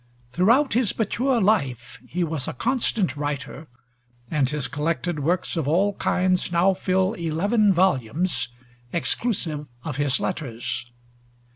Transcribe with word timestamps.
Throughout 0.33 0.73
his 0.73 0.97
mature 0.97 1.39
life 1.39 2.01
he 2.07 2.23
was 2.23 2.47
a 2.47 2.53
constant 2.53 3.15
writer, 3.15 3.67
and 4.31 4.49
his 4.49 4.67
collected 4.67 5.19
works 5.19 5.55
of 5.55 5.67
all 5.67 5.93
kinds 5.93 6.51
now 6.51 6.73
fill 6.73 7.13
eleven 7.13 7.71
volumes, 7.71 8.49
exclusive 8.91 9.67
of 9.83 9.97
his 9.97 10.19
letters. 10.19 10.87